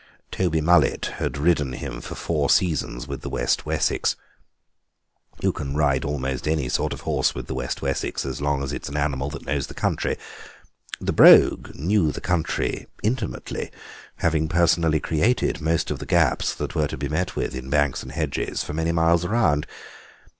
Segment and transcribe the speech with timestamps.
[0.31, 4.15] Toby Mullet had ridden him for four seasons with the West Wessex;
[5.41, 8.73] you can ride almost any sort of horse with the West Wessex as long as
[8.73, 10.17] it is an animal that knows the country.
[10.99, 13.69] The Brogue knew the country intimately,
[14.15, 18.01] having personally created most of the gaps that were to be met with in banks
[18.01, 19.67] and hedges for many miles round.